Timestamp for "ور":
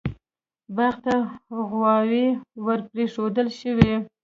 2.65-2.79